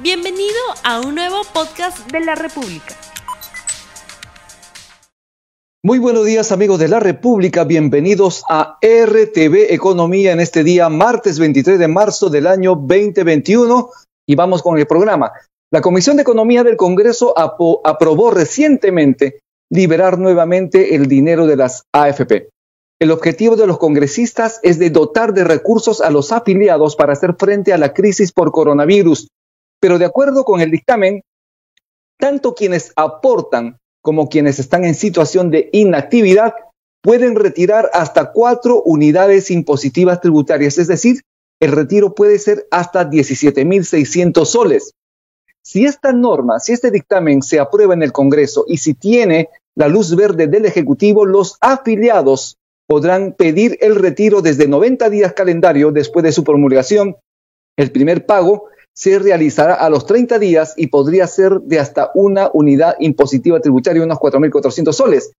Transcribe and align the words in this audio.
Bienvenido 0.00 0.54
a 0.84 1.00
un 1.00 1.16
nuevo 1.16 1.42
podcast 1.52 2.08
de 2.12 2.20
la 2.20 2.36
República. 2.36 2.94
Muy 5.82 5.98
buenos 5.98 6.24
días 6.24 6.52
amigos 6.52 6.78
de 6.78 6.86
la 6.86 7.00
República, 7.00 7.64
bienvenidos 7.64 8.44
a 8.48 8.78
RTV 8.80 9.72
Economía 9.74 10.30
en 10.30 10.38
este 10.38 10.62
día 10.62 10.88
martes 10.88 11.40
23 11.40 11.80
de 11.80 11.88
marzo 11.88 12.30
del 12.30 12.46
año 12.46 12.76
2021 12.76 13.90
y 14.24 14.36
vamos 14.36 14.62
con 14.62 14.78
el 14.78 14.86
programa. 14.86 15.32
La 15.72 15.80
Comisión 15.80 16.14
de 16.14 16.22
Economía 16.22 16.62
del 16.62 16.76
Congreso 16.76 17.34
aprobó 17.36 18.30
recientemente 18.30 19.40
liberar 19.68 20.16
nuevamente 20.16 20.94
el 20.94 21.08
dinero 21.08 21.48
de 21.48 21.56
las 21.56 21.82
AFP. 21.92 22.50
El 23.00 23.10
objetivo 23.10 23.56
de 23.56 23.66
los 23.66 23.78
congresistas 23.78 24.60
es 24.62 24.78
de 24.78 24.90
dotar 24.90 25.34
de 25.34 25.42
recursos 25.42 26.00
a 26.00 26.10
los 26.10 26.30
afiliados 26.30 26.94
para 26.94 27.14
hacer 27.14 27.34
frente 27.36 27.72
a 27.72 27.78
la 27.78 27.92
crisis 27.92 28.30
por 28.30 28.52
coronavirus. 28.52 29.26
Pero 29.80 29.98
de 29.98 30.04
acuerdo 30.04 30.44
con 30.44 30.60
el 30.60 30.70
dictamen, 30.70 31.22
tanto 32.18 32.54
quienes 32.54 32.92
aportan 32.96 33.78
como 34.02 34.28
quienes 34.28 34.58
están 34.58 34.84
en 34.84 34.94
situación 34.94 35.50
de 35.50 35.68
inactividad 35.72 36.54
pueden 37.02 37.36
retirar 37.36 37.90
hasta 37.92 38.32
cuatro 38.32 38.82
unidades 38.82 39.50
impositivas 39.50 40.20
tributarias, 40.20 40.78
es 40.78 40.88
decir, 40.88 41.22
el 41.60 41.72
retiro 41.72 42.14
puede 42.14 42.38
ser 42.38 42.66
hasta 42.70 43.08
17.600 43.08 44.44
soles. 44.44 44.94
Si 45.62 45.84
esta 45.84 46.12
norma, 46.12 46.60
si 46.60 46.72
este 46.72 46.90
dictamen 46.90 47.42
se 47.42 47.60
aprueba 47.60 47.94
en 47.94 48.02
el 48.02 48.12
Congreso 48.12 48.64
y 48.66 48.78
si 48.78 48.94
tiene 48.94 49.48
la 49.74 49.88
luz 49.88 50.16
verde 50.16 50.46
del 50.46 50.64
Ejecutivo, 50.64 51.24
los 51.26 51.56
afiliados 51.60 52.58
podrán 52.86 53.34
pedir 53.34 53.76
el 53.80 53.96
retiro 53.96 54.40
desde 54.40 54.66
90 54.66 55.10
días 55.10 55.34
calendario 55.34 55.92
después 55.92 56.22
de 56.22 56.32
su 56.32 56.42
promulgación. 56.42 57.16
El 57.76 57.92
primer 57.92 58.24
pago 58.24 58.68
se 58.98 59.16
realizará 59.20 59.74
a 59.74 59.88
los 59.90 60.06
30 60.06 60.40
días 60.40 60.74
y 60.76 60.88
podría 60.88 61.28
ser 61.28 61.60
de 61.60 61.78
hasta 61.78 62.10
una 62.14 62.50
unidad 62.52 62.96
impositiva 62.98 63.60
tributaria, 63.60 64.02
unos 64.02 64.18
4.400 64.18 64.92
soles. 64.92 65.30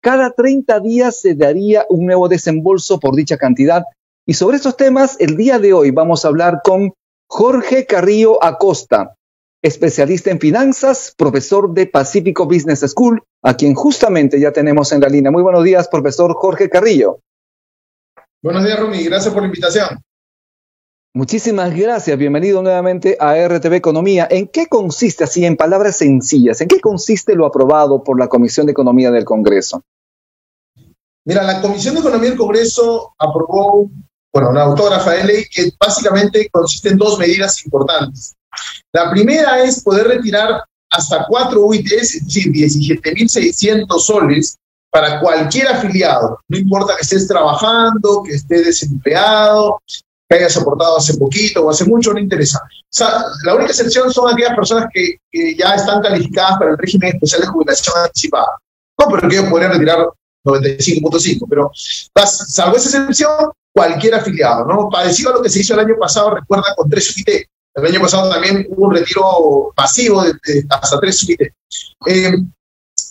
Cada 0.00 0.30
30 0.30 0.78
días 0.78 1.20
se 1.20 1.34
daría 1.34 1.84
un 1.88 2.06
nuevo 2.06 2.28
desembolso 2.28 3.00
por 3.00 3.16
dicha 3.16 3.36
cantidad. 3.36 3.82
Y 4.24 4.34
sobre 4.34 4.58
estos 4.58 4.76
temas, 4.76 5.16
el 5.18 5.36
día 5.36 5.58
de 5.58 5.72
hoy 5.72 5.90
vamos 5.90 6.24
a 6.24 6.28
hablar 6.28 6.60
con 6.62 6.92
Jorge 7.28 7.86
Carrillo 7.86 8.42
Acosta, 8.42 9.16
especialista 9.62 10.30
en 10.30 10.38
finanzas, 10.38 11.12
profesor 11.16 11.74
de 11.74 11.88
Pacífico 11.88 12.46
Business 12.46 12.84
School, 12.86 13.20
a 13.42 13.56
quien 13.56 13.74
justamente 13.74 14.38
ya 14.38 14.52
tenemos 14.52 14.92
en 14.92 15.00
la 15.00 15.08
línea. 15.08 15.32
Muy 15.32 15.42
buenos 15.42 15.64
días, 15.64 15.88
profesor 15.88 16.34
Jorge 16.34 16.70
Carrillo. 16.70 17.18
Buenos 18.40 18.62
días, 18.62 18.78
Rumi. 18.78 19.02
Gracias 19.02 19.34
por 19.34 19.42
la 19.42 19.48
invitación. 19.48 19.88
Muchísimas 21.18 21.74
gracias. 21.74 22.16
Bienvenido 22.16 22.62
nuevamente 22.62 23.16
a 23.18 23.34
RTV 23.34 23.74
Economía. 23.74 24.28
¿En 24.30 24.46
qué 24.46 24.68
consiste, 24.68 25.24
así 25.24 25.44
en 25.44 25.56
palabras 25.56 25.96
sencillas, 25.96 26.60
en 26.60 26.68
qué 26.68 26.80
consiste 26.80 27.34
lo 27.34 27.44
aprobado 27.44 28.04
por 28.04 28.20
la 28.20 28.28
Comisión 28.28 28.66
de 28.66 28.70
Economía 28.70 29.10
del 29.10 29.24
Congreso? 29.24 29.82
Mira, 31.24 31.42
la 31.42 31.60
Comisión 31.60 31.94
de 31.96 32.02
Economía 32.02 32.28
del 32.28 32.38
Congreso 32.38 33.16
aprobó, 33.18 33.90
bueno, 34.32 34.50
una 34.50 34.62
autógrafa 34.62 35.10
de 35.14 35.24
ley 35.24 35.44
que 35.50 35.72
básicamente 35.76 36.48
consiste 36.52 36.90
en 36.90 36.98
dos 36.98 37.18
medidas 37.18 37.64
importantes. 37.64 38.36
La 38.92 39.10
primera 39.10 39.60
es 39.64 39.82
poder 39.82 40.06
retirar 40.06 40.62
hasta 40.88 41.26
cuatro 41.28 41.62
UITs, 41.62 42.14
es 42.14 42.24
decir, 42.26 42.52
17.600 42.52 43.98
soles 43.98 44.56
para 44.88 45.18
cualquier 45.18 45.66
afiliado, 45.66 46.38
no 46.46 46.58
importa 46.58 46.94
que 46.94 47.02
estés 47.02 47.26
trabajando, 47.26 48.22
que 48.22 48.36
estés 48.36 48.66
desempleado, 48.66 49.80
que 50.28 50.36
hayas 50.36 50.56
aportado 50.56 50.98
hace 50.98 51.16
poquito 51.16 51.64
o 51.64 51.70
hace 51.70 51.84
mucho, 51.84 52.12
no 52.12 52.18
interesa. 52.18 52.60
La 53.44 53.54
única 53.54 53.70
excepción 53.70 54.12
son 54.12 54.32
aquellas 54.32 54.54
personas 54.54 54.86
que, 54.92 55.16
ya 55.56 55.74
están 55.74 56.02
calificadas 56.02 56.58
para 56.58 56.70
el 56.72 56.78
régimen 56.78 57.14
especial 57.14 57.42
de 57.42 57.46
jubilación 57.46 57.96
anticipada. 58.04 58.48
No, 58.98 59.06
pero 59.10 59.28
que 59.28 59.36
ellos 59.36 59.50
podrían 59.50 59.72
retirar 59.72 60.08
95.5, 60.44 61.46
pero 61.48 61.70
salvo 61.74 62.76
esa 62.76 62.98
excepción, 62.98 63.52
cualquier 63.72 64.14
afiliado, 64.16 64.66
¿no? 64.66 64.88
Parecido 64.90 65.30
a 65.30 65.34
lo 65.34 65.42
que 65.42 65.48
se 65.48 65.60
hizo 65.60 65.74
el 65.74 65.80
año 65.80 65.94
pasado, 65.98 66.34
recuerda, 66.34 66.74
con 66.76 66.90
tres 66.90 67.16
UIT. 67.16 67.46
El 67.74 67.86
año 67.86 68.00
pasado 68.00 68.28
también 68.28 68.66
hubo 68.70 68.86
un 68.86 68.94
retiro 68.94 69.72
pasivo 69.74 70.24
de, 70.24 70.32
hasta 70.68 71.00
tres 71.00 71.22
UIT. 71.22 71.40
Eh, 72.06 72.36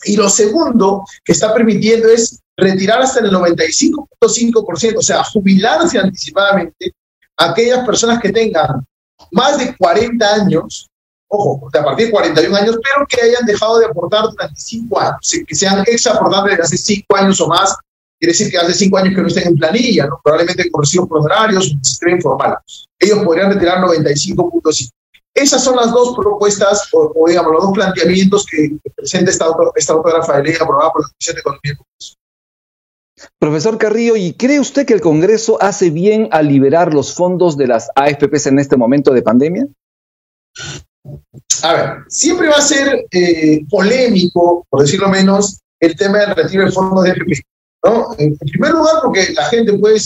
y 0.06 0.16
lo 0.16 0.30
segundo 0.30 1.04
que 1.24 1.32
está 1.32 1.54
permitiendo 1.54 2.10
es 2.10 2.40
retirar 2.56 3.02
hasta 3.02 3.22
el 3.22 3.32
95.5%, 3.32 4.98
o 4.98 5.02
sea, 5.02 5.24
jubilarse 5.24 6.00
anticipadamente 6.00 6.94
aquellas 7.38 7.86
personas 7.86 8.20
que 8.20 8.32
tengan 8.32 8.86
más 9.32 9.58
de 9.58 9.76
40 9.76 10.34
años, 10.34 10.88
ojo, 11.28 11.68
a 11.68 11.84
partir 11.84 12.08
de 12.08 12.12
41 12.12 12.56
años, 12.56 12.78
pero 12.84 13.06
que 13.08 13.22
hayan 13.22 13.46
dejado 13.46 13.80
de 13.80 13.86
aportar 13.86 14.24
durante 14.30 14.60
5 14.60 15.00
años, 15.00 15.34
que 15.48 15.56
sean 15.56 15.84
ex 15.86 16.08
aportantes 16.08 16.58
de 16.58 16.64
hace 16.64 16.78
5 16.78 17.16
años 17.16 17.42
o 17.42 17.48
más, 17.48 17.76
quiere 18.20 18.34
decir 18.34 18.52
que 18.52 18.58
hace 18.58 18.74
5 18.74 18.98
años 18.98 19.16
que 19.16 19.22
no 19.22 19.28
estén 19.28 19.48
en 19.48 19.56
planilla, 19.56 20.08
probablemente 20.24 20.70
con 20.72 20.84
recibos 20.84 21.08
por 21.08 21.20
horarios, 21.20 21.72
un 21.72 21.84
sistema 21.84 22.14
informal 22.14 22.58
ellos 23.00 23.20
podrían 23.24 23.54
retirar 23.54 23.80
95.5. 23.80 24.92
Esas 25.34 25.64
son 25.64 25.76
las 25.76 25.92
dos 25.92 26.16
propuestas, 26.16 26.90
o, 26.94 27.14
digamos, 27.28 27.52
los 27.54 27.64
dos 27.64 27.74
planteamientos 27.74 28.46
que, 28.46 28.78
presenta 28.96 29.30
esta, 29.30 29.46
esta 29.76 29.94
autógrafa 29.94 30.38
de 30.38 30.44
ley 30.44 30.56
aprobada 30.56 30.92
por 30.92 31.04
la 31.04 31.10
Comisión 31.10 31.36
de 31.36 31.42
Economía 31.42 31.74
y 31.74 31.76
Comercio. 31.76 32.16
Profesor 33.40 33.78
Carrillo, 33.78 34.16
¿y 34.16 34.34
cree 34.34 34.60
usted 34.60 34.86
que 34.86 34.94
el 34.94 35.02
Congreso 35.02 35.58
hace 35.62 35.90
bien 35.90 36.30
al 36.32 36.48
liberar 36.48 36.94
los 36.94 37.14
fondos 37.14 37.58
de 37.58 37.68
las 37.68 37.90
AFPs 37.96 38.48
en 38.48 38.60
este 38.60 38.78
momento 38.78 39.12
de 39.14 39.22
pandemia? 39.22 39.68
A 41.64 41.74
ver, 41.74 41.90
siempre 42.10 42.48
va 42.48 42.58
a 42.58 42.62
ser 42.62 43.06
eh, 43.12 43.66
polémico, 43.70 44.66
por 44.70 44.82
decirlo 44.82 45.10
menos, 45.10 45.60
el 45.80 45.96
tema 45.96 46.20
del 46.20 46.36
retiro 46.36 46.66
de 46.66 46.72
fondos 46.72 47.04
de 47.04 47.12
AFP. 47.12 47.42
¿no? 47.84 48.10
En 48.18 48.38
primer 48.38 48.72
lugar, 48.72 48.96
porque 49.02 49.34
la 49.34 49.46
gente 49.46 49.74
puede 49.74 50.00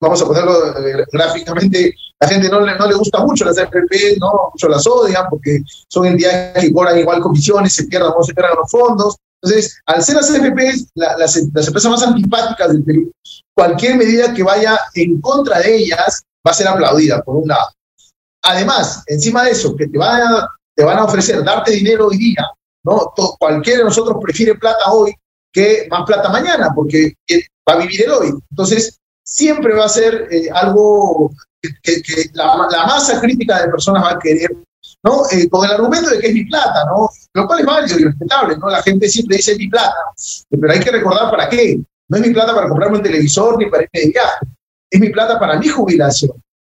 vamos 0.00 0.22
a 0.22 0.26
ponerlo 0.26 0.78
eh, 0.78 1.04
gráficamente, 1.12 1.94
la 2.20 2.28
gente 2.28 2.48
no 2.48 2.60
le, 2.60 2.76
no 2.76 2.86
le 2.86 2.94
gusta 2.94 3.24
mucho 3.24 3.44
las 3.44 3.58
FP, 3.58 4.16
no 4.20 4.50
mucho 4.52 4.68
las 4.68 4.86
odian 4.86 5.24
porque 5.28 5.62
son 5.88 6.06
entidades 6.06 6.64
que 6.64 6.72
cobran 6.72 6.98
igual 6.98 7.20
comisiones, 7.20 7.74
se 7.74 7.84
pierdan 7.84 8.12
o 8.16 8.22
se 8.22 8.34
pierdan 8.34 8.56
los 8.56 8.70
fondos. 8.70 9.16
Entonces, 9.42 9.78
al 9.86 10.02
ser 10.02 10.16
las 10.16 10.30
FP 10.30 10.72
las, 10.94 11.18
las 11.18 11.36
empresas 11.36 11.90
más 11.90 12.02
antipáticas 12.02 12.72
del 12.72 12.82
Perú, 12.82 13.12
cualquier 13.54 13.96
medida 13.96 14.34
que 14.34 14.42
vaya 14.42 14.78
en 14.94 15.20
contra 15.20 15.60
de 15.60 15.76
ellas 15.76 16.22
va 16.46 16.50
a 16.50 16.54
ser 16.54 16.68
aplaudida, 16.68 17.22
por 17.22 17.36
un 17.36 17.48
lado. 17.48 17.68
Además, 18.42 19.02
encima 19.06 19.44
de 19.44 19.50
eso, 19.50 19.76
que 19.76 19.88
te 19.88 19.98
van 19.98 20.22
a, 20.22 21.04
ofrecer 21.04 21.42
darte 21.44 21.72
dinero 21.72 22.06
hoy 22.06 22.18
día, 22.18 22.46
¿no? 22.84 23.12
cualquiera 23.38 23.80
de 23.80 23.84
nosotros 23.84 24.18
prefiere 24.22 24.54
plata 24.54 24.92
hoy 24.92 25.12
que 25.52 25.88
más 25.90 26.04
plata 26.06 26.28
mañana, 26.28 26.70
porque 26.74 27.14
va 27.68 27.74
a 27.74 27.78
vivir 27.78 28.04
el 28.04 28.10
hoy. 28.12 28.34
Entonces, 28.50 28.98
siempre 29.24 29.74
va 29.74 29.86
a 29.86 29.88
ser 29.88 30.28
eh, 30.30 30.48
algo 30.52 31.30
que, 31.82 32.02
la, 32.32 32.86
masa 32.86 33.20
crítica 33.20 33.62
de 33.62 33.70
personas 33.70 34.04
va 34.04 34.12
a 34.12 34.18
querer, 34.18 34.50
¿no? 35.04 35.22
Eh, 35.30 35.48
con 35.48 35.64
el 35.64 35.72
argumento 35.72 36.10
de 36.10 36.18
que 36.18 36.28
es 36.28 36.34
mi 36.34 36.44
plata, 36.44 36.84
¿no? 36.86 37.08
Lo 37.34 37.46
cual 37.46 37.60
es 37.60 37.66
válido 37.66 37.98
y 37.98 38.04
respetable, 38.04 38.56
¿no? 38.56 38.68
La 38.68 38.82
gente 38.82 39.08
siempre 39.08 39.36
dice 39.36 39.52
es 39.52 39.58
mi 39.58 39.68
plata, 39.68 39.94
pero 40.50 40.72
hay 40.72 40.80
que 40.80 40.90
recordar 40.90 41.30
para 41.30 41.48
qué. 41.48 41.80
No 42.08 42.16
es 42.16 42.26
mi 42.26 42.32
plata 42.32 42.54
para 42.54 42.68
comprarme 42.68 42.98
un 42.98 43.02
televisor 43.02 43.58
ni 43.58 43.66
para 43.66 43.82
irme 43.82 44.00
de 44.00 44.10
viaje, 44.10 44.46
es 44.90 45.00
mi 45.00 45.10
plata 45.10 45.38
para 45.38 45.58
mi 45.58 45.68
jubilación. 45.68 46.32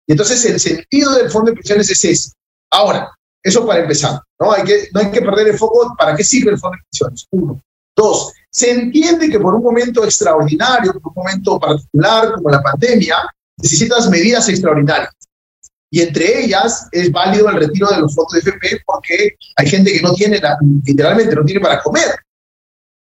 Y 0.07 0.11
entonces 0.11 0.43
el 0.45 0.59
sentido 0.59 1.13
del 1.13 1.29
fondo 1.29 1.51
de 1.51 1.55
pensiones 1.55 1.89
es 1.89 2.03
ese. 2.03 2.31
Ahora, 2.71 3.11
eso 3.43 3.65
para 3.65 3.81
empezar, 3.81 4.21
¿no? 4.39 4.51
Hay 4.51 4.63
que, 4.63 4.89
no 4.93 5.01
hay 5.01 5.11
que 5.11 5.21
perder 5.21 5.49
el 5.49 5.57
foco 5.57 5.95
para 5.97 6.15
qué 6.15 6.23
sirve 6.23 6.51
el 6.51 6.59
fondo 6.59 6.77
de 6.77 6.83
pensiones. 6.83 7.27
Uno. 7.31 7.61
Dos, 7.95 8.33
se 8.49 8.71
entiende 8.71 9.29
que 9.29 9.39
por 9.39 9.55
un 9.55 9.63
momento 9.63 10.03
extraordinario, 10.03 10.93
por 10.93 11.11
un 11.15 11.23
momento 11.23 11.59
particular 11.59 12.33
como 12.33 12.49
la 12.49 12.61
pandemia, 12.61 13.17
necesitas 13.57 14.09
medidas 14.09 14.47
extraordinarias. 14.49 15.13
Y 15.94 16.02
entre 16.02 16.46
ellas 16.46 16.88
es 16.94 17.12
válido 17.12 17.50
el 17.50 17.57
retiro 17.57 17.90
de 17.90 18.00
los 18.00 18.16
fondos 18.16 18.32
de 18.32 18.40
FP 18.40 18.82
porque 18.85 19.35
hay 19.58 19.67
gente 19.67 19.91
que 19.91 20.02
no 20.02 20.14
tiene, 20.14 20.41
literalmente 20.85 21.35
no 21.35 21.43
tiene 21.43 21.59
para 21.59 21.82
comer. 21.82 22.16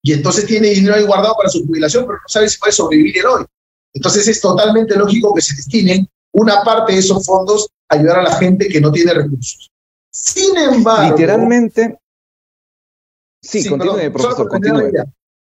Y 0.03 0.11
entonces 0.11 0.45
tiene 0.45 0.69
dinero 0.69 0.95
ahí 0.95 1.03
guardado 1.03 1.35
para 1.37 1.49
su 1.49 1.65
jubilación, 1.65 2.05
pero 2.05 2.17
no 2.17 2.27
sabe 2.27 2.49
si 2.49 2.59
puede 2.59 2.73
sobrevivir 2.73 3.19
el 3.19 3.25
hoy. 3.25 3.45
Entonces 3.93 4.27
es 4.27 4.41
totalmente 4.41 4.95
lógico 4.97 5.33
que 5.33 5.41
se 5.41 5.55
destinen 5.55 6.07
una 6.33 6.63
parte 6.63 6.93
de 6.93 6.99
esos 6.99 7.25
fondos 7.25 7.69
a 7.87 7.95
ayudar 7.95 8.19
a 8.19 8.23
la 8.23 8.35
gente 8.35 8.67
que 8.67 8.81
no 8.81 8.91
tiene 8.91 9.13
recursos. 9.13 9.71
Sin 10.11 10.57
embargo... 10.57 11.15
Literalmente... 11.15 11.97
Sí, 13.41 13.67
continúe, 13.67 14.11
profesor, 14.11 14.49
continúe. 14.49 14.91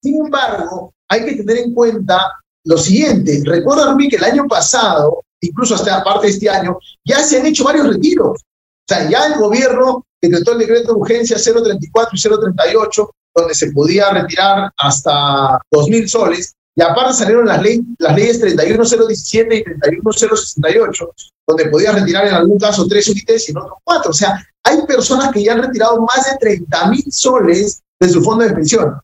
Sin 0.02 0.24
embargo, 0.24 0.94
hay 1.10 1.26
que 1.26 1.36
tener 1.44 1.58
en 1.58 1.74
cuenta 1.74 2.43
lo 2.66 2.78
siguiente. 2.78 3.42
Recuerda, 3.46 3.96
que 4.10 4.16
el 4.16 4.24
año 4.24 4.48
pasado, 4.48 5.24
incluso 5.42 5.76
hasta 5.76 6.04
parte 6.04 6.28
de 6.28 6.34
este 6.34 6.50
año, 6.50 6.78
ya 7.06 7.20
se 7.20 7.40
han 7.40 7.46
hecho 7.46 7.64
varios 7.64 7.88
retiros. 7.88 8.42
O 8.42 8.86
sea, 8.88 9.10
ya 9.10 9.28
el 9.28 9.40
gobierno 9.40 10.06
decretó 10.22 10.54
el 10.54 10.60
decreto 10.60 10.94
de 10.94 11.00
urgencia 11.00 11.38
034 11.38 12.12
y 12.14 12.22
038, 12.22 13.12
donde 13.36 13.56
se 13.56 13.72
podía 13.72 14.12
retirar 14.12 14.72
hasta 14.78 15.60
2.000 15.72 16.08
soles, 16.08 16.56
Y 16.76 16.82
aparte 16.82 17.14
salieron 17.14 17.46
las, 17.46 17.62
ley, 17.62 17.82
las 18.00 18.16
leyes 18.16 18.40
31017 18.40 19.56
y 19.56 19.64
31068, 19.64 21.14
donde 21.48 21.66
podías 21.70 21.96
retirar 21.96 22.28
en 22.28 22.34
algún 22.34 22.58
caso 22.58 22.88
tres 22.88 23.08
unités 23.10 23.48
y 23.48 23.52
en 23.52 23.58
otros 23.58 23.78
cuatro. 23.84 24.12
O 24.12 24.14
sea, 24.14 24.44
hay 24.64 24.82
personas 24.88 25.32
que 25.32 25.44
ya 25.44 25.54
han 25.54 25.62
retirado 25.62 26.02
más 26.02 26.26
de 26.26 26.38
30 26.40 26.88
mil 26.88 27.06
soles 27.12 27.82
de 28.00 28.10
su 28.10 28.24
fondo 28.24 28.46
de 28.46 28.54
pensión. 28.54 29.00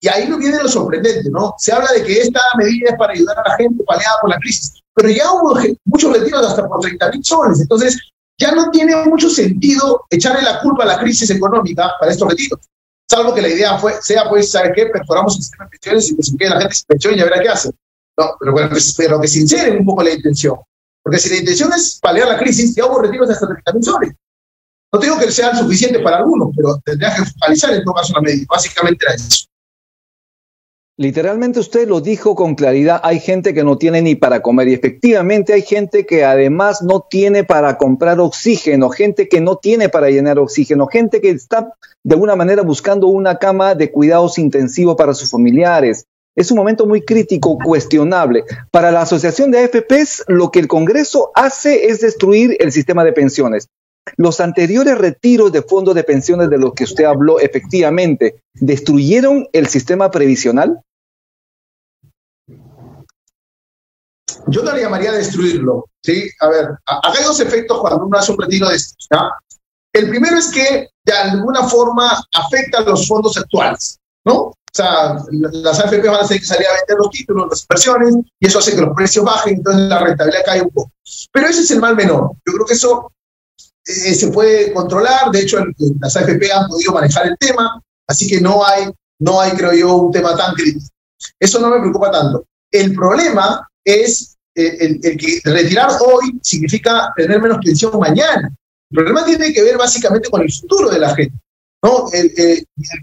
Y 0.00 0.08
ahí 0.08 0.28
no 0.28 0.38
viene 0.38 0.62
lo 0.62 0.68
sorprendente, 0.68 1.30
¿no? 1.30 1.54
Se 1.58 1.72
habla 1.72 1.90
de 1.92 2.04
que 2.04 2.20
esta 2.20 2.40
medida 2.58 2.90
es 2.90 2.96
para 2.98 3.12
ayudar 3.12 3.38
a 3.38 3.48
la 3.48 3.56
gente 3.56 3.82
paliada 3.84 4.16
por 4.20 4.30
la 4.30 4.38
crisis, 4.38 4.82
pero 4.94 5.08
ya 5.08 5.32
hubo 5.32 5.58
muchos 5.84 6.12
retiros 6.12 6.46
hasta 6.46 6.66
por 6.68 6.80
30 6.80 7.10
mil 7.10 7.24
soles. 7.24 7.60
Entonces, 7.60 7.98
ya 8.38 8.52
no 8.52 8.70
tiene 8.70 8.94
mucho 9.06 9.30
sentido 9.30 10.04
echarle 10.10 10.42
la 10.42 10.60
culpa 10.60 10.84
a 10.84 10.86
la 10.86 10.98
crisis 10.98 11.30
económica 11.30 11.92
para 11.98 12.12
estos 12.12 12.28
retiros. 12.28 12.60
Salvo 13.08 13.34
que 13.34 13.42
la 13.42 13.48
idea 13.48 13.78
fue, 13.78 13.94
sea, 14.02 14.28
pues, 14.28 14.50
¿sabe 14.50 14.72
qué? 14.74 14.86
Perforamos 14.86 15.36
el 15.36 15.42
sistema 15.42 15.64
de 15.64 15.70
pensiones 15.70 16.10
y 16.10 16.16
que 16.16 16.22
se 16.22 16.36
quede 16.36 16.50
la 16.50 16.60
gente 16.60 16.74
sin 16.74 16.86
pensión 16.86 17.14
y 17.14 17.18
ya 17.18 17.24
verá 17.24 17.40
qué 17.40 17.48
hace. 17.48 17.70
No, 18.18 18.36
pero, 18.40 18.52
pues, 18.68 18.94
pero 18.96 19.20
que 19.20 19.28
sinceren 19.28 19.78
un 19.78 19.86
poco 19.86 20.02
la 20.02 20.12
intención. 20.12 20.56
Porque 21.02 21.18
si 21.18 21.30
la 21.30 21.36
intención 21.36 21.72
es 21.72 21.98
paliar 22.02 22.28
la 22.28 22.36
crisis, 22.36 22.74
ya 22.74 22.84
hubo 22.86 23.00
retiros 23.00 23.30
hasta 23.30 23.46
30 23.46 23.72
mil 23.74 23.84
soles. 23.84 24.12
No 24.92 25.00
digo 25.00 25.18
que 25.18 25.30
sean 25.30 25.56
suficientes 25.56 26.02
para 26.02 26.18
algunos, 26.18 26.48
pero 26.56 26.80
tendría 26.84 27.14
que 27.14 27.24
focalizar 27.24 27.72
en 27.74 27.84
todo 27.84 27.94
caso 27.94 28.12
la 28.14 28.22
medida. 28.22 28.44
Básicamente 28.48 29.04
era 29.04 29.14
eso. 29.14 29.46
Literalmente 30.98 31.60
usted 31.60 31.86
lo 31.86 32.00
dijo 32.00 32.34
con 32.34 32.54
claridad, 32.54 33.02
hay 33.02 33.20
gente 33.20 33.52
que 33.52 33.62
no 33.62 33.76
tiene 33.76 34.00
ni 34.00 34.14
para 34.14 34.40
comer 34.40 34.68
y 34.68 34.72
efectivamente 34.72 35.52
hay 35.52 35.60
gente 35.60 36.06
que 36.06 36.24
además 36.24 36.80
no 36.80 37.00
tiene 37.00 37.44
para 37.44 37.76
comprar 37.76 38.18
oxígeno, 38.18 38.88
gente 38.88 39.28
que 39.28 39.42
no 39.42 39.56
tiene 39.56 39.90
para 39.90 40.08
llenar 40.08 40.38
oxígeno, 40.38 40.86
gente 40.86 41.20
que 41.20 41.28
está 41.28 41.74
de 42.02 42.14
alguna 42.14 42.34
manera 42.34 42.62
buscando 42.62 43.08
una 43.08 43.36
cama 43.36 43.74
de 43.74 43.92
cuidados 43.92 44.38
intensivos 44.38 44.96
para 44.96 45.12
sus 45.12 45.30
familiares. 45.30 46.06
Es 46.34 46.50
un 46.50 46.56
momento 46.56 46.86
muy 46.86 47.02
crítico, 47.02 47.58
cuestionable. 47.62 48.44
Para 48.70 48.90
la 48.90 49.02
Asociación 49.02 49.50
de 49.50 49.64
AFPs, 49.64 50.24
lo 50.28 50.50
que 50.50 50.60
el 50.60 50.68
Congreso 50.68 51.30
hace 51.34 51.88
es 51.88 52.00
destruir 52.00 52.56
el 52.58 52.72
sistema 52.72 53.04
de 53.04 53.12
pensiones. 53.12 53.68
Los 54.16 54.40
anteriores 54.40 54.96
retiros 54.96 55.50
de 55.52 55.62
fondos 55.62 55.94
de 55.94 56.04
pensiones 56.04 56.48
de 56.48 56.58
los 56.58 56.74
que 56.74 56.84
usted 56.84 57.04
habló, 57.04 57.40
efectivamente, 57.40 58.42
¿destruyeron 58.54 59.48
el 59.52 59.66
sistema 59.66 60.10
previsional? 60.10 60.80
Yo 64.48 64.62
no 64.62 64.72
le 64.72 64.82
llamaría 64.82 65.10
destruirlo, 65.10 65.86
¿sí? 66.04 66.30
A 66.40 66.48
ver, 66.48 66.68
hay 66.86 67.24
dos 67.24 67.40
efectos 67.40 67.80
cuando 67.80 68.06
uno 68.06 68.16
hace 68.16 68.30
un 68.30 68.38
retiro 68.38 68.68
de 68.68 68.76
estos, 68.76 69.08
El 69.92 70.08
primero 70.08 70.36
es 70.36 70.48
que 70.48 70.88
de 71.04 71.12
alguna 71.12 71.64
forma 71.64 72.12
afecta 72.32 72.78
a 72.78 72.82
los 72.82 73.08
fondos 73.08 73.36
actuales, 73.36 73.98
¿no? 74.24 74.34
O 74.34 74.54
sea, 74.72 75.16
las 75.30 75.80
AFP 75.80 76.06
van 76.06 76.22
a 76.22 76.28
tener 76.28 76.40
que 76.40 76.46
salir 76.46 76.66
a 76.66 76.74
vender 76.74 76.98
los 76.98 77.10
títulos, 77.10 77.48
las 77.48 77.62
inversiones, 77.62 78.14
y 78.38 78.46
eso 78.46 78.58
hace 78.58 78.74
que 78.74 78.82
los 78.82 78.94
precios 78.94 79.24
bajen, 79.24 79.54
entonces 79.54 79.88
la 79.88 79.98
rentabilidad 79.98 80.44
cae 80.44 80.62
un 80.62 80.70
poco. 80.70 80.92
Pero 81.32 81.48
ese 81.48 81.62
es 81.62 81.70
el 81.70 81.80
mal 81.80 81.96
menor. 81.96 82.32
Yo 82.46 82.52
creo 82.52 82.66
que 82.66 82.74
eso 82.74 83.10
eh, 83.86 84.14
se 84.14 84.28
puede 84.28 84.72
controlar, 84.72 85.30
de 85.30 85.42
hecho 85.42 85.58
las 86.00 86.16
AFP 86.16 86.50
han 86.52 86.66
podido 86.68 86.92
manejar 86.92 87.28
el 87.28 87.38
tema, 87.38 87.80
así 88.08 88.26
que 88.26 88.40
no 88.40 88.64
hay, 88.64 88.90
no 89.20 89.40
hay, 89.40 89.52
creo 89.52 89.72
yo, 89.72 89.94
un 89.96 90.12
tema 90.12 90.36
tan 90.36 90.54
crítico. 90.54 90.86
Eso 91.38 91.60
no 91.60 91.70
me 91.70 91.80
preocupa 91.80 92.10
tanto. 92.10 92.44
El 92.70 92.94
problema 92.94 93.66
es 93.84 94.36
eh, 94.56 94.98
el, 95.02 95.16
que 95.16 95.40
retirar 95.44 95.90
hoy 96.00 96.38
significa 96.42 97.12
tener 97.16 97.40
menos 97.40 97.58
pensión 97.64 97.96
mañana. 97.98 98.50
El 98.90 98.96
problema 98.96 99.24
tiene 99.24 99.52
que 99.52 99.62
ver 99.62 99.78
básicamente 99.78 100.28
con 100.30 100.42
el 100.42 100.52
futuro 100.52 100.90
de 100.90 100.98
la 100.98 101.14
gente. 101.14 101.38
¿no? 101.82 102.10
El, 102.12 102.32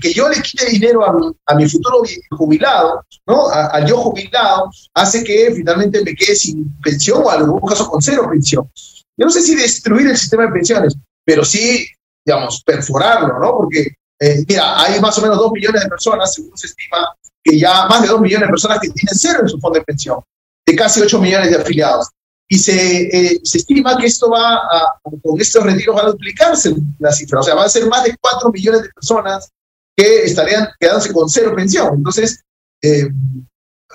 que 0.01 0.13
yo 0.13 0.27
le 0.27 0.41
quite 0.41 0.65
dinero 0.65 1.05
a 1.05 1.13
mi, 1.13 1.31
a 1.45 1.55
mi 1.55 1.69
futuro 1.69 2.01
jubilado, 2.31 3.05
¿no? 3.25 3.49
al 3.49 3.85
yo 3.85 3.97
jubilado, 3.97 4.69
hace 4.93 5.23
que 5.23 5.53
finalmente 5.55 6.03
me 6.03 6.13
quede 6.13 6.35
sin 6.35 6.77
pensión 6.81 7.21
o 7.23 7.33
en 7.33 7.43
algún 7.43 7.61
caso 7.61 7.87
con 7.89 8.01
cero 8.01 8.27
pensión. 8.29 8.69
Yo 9.17 9.25
no 9.25 9.29
sé 9.29 9.41
si 9.41 9.55
destruir 9.55 10.07
el 10.07 10.17
sistema 10.17 10.43
de 10.43 10.51
pensiones, 10.51 10.95
pero 11.25 11.45
sí, 11.45 11.87
digamos, 12.25 12.63
perforarlo, 12.63 13.39
¿no? 13.39 13.57
Porque, 13.57 13.95
eh, 14.19 14.43
mira, 14.47 14.81
hay 14.81 14.99
más 14.99 15.17
o 15.17 15.21
menos 15.21 15.37
dos 15.37 15.51
millones 15.51 15.83
de 15.83 15.89
personas, 15.89 16.33
según 16.33 16.57
se 16.57 16.67
estima, 16.67 17.15
que 17.43 17.59
ya 17.59 17.85
más 17.87 18.01
de 18.01 18.07
dos 18.07 18.21
millones 18.21 18.47
de 18.47 18.51
personas 18.51 18.79
que 18.79 18.89
tienen 18.89 19.15
cero 19.15 19.39
en 19.41 19.49
su 19.49 19.59
fondo 19.59 19.79
de 19.79 19.85
pensión, 19.85 20.19
de 20.65 20.75
casi 20.75 21.01
ocho 21.01 21.19
millones 21.19 21.49
de 21.49 21.57
afiliados. 21.57 22.09
Y 22.47 22.57
se, 22.57 23.01
eh, 23.07 23.39
se 23.43 23.57
estima 23.59 23.97
que 23.97 24.05
esto 24.05 24.29
va 24.29 24.55
a, 24.55 24.99
con 25.03 25.39
estos 25.39 25.63
retiros 25.63 25.95
va 25.95 26.01
a 26.01 26.11
duplicarse 26.11 26.75
la 26.99 27.11
cifra. 27.11 27.39
O 27.39 27.43
sea, 27.43 27.55
va 27.55 27.65
a 27.65 27.69
ser 27.69 27.87
más 27.87 28.03
de 28.03 28.15
cuatro 28.19 28.51
millones 28.51 28.83
de 28.83 28.89
personas 28.89 29.49
que 29.95 30.23
estarían 30.23 30.67
quedándose 30.79 31.13
con 31.13 31.29
cero 31.29 31.53
pensión. 31.55 31.95
Entonces, 31.95 32.43
eh, 32.81 33.07